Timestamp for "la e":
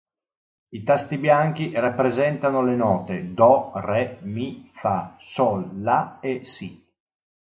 5.83-6.43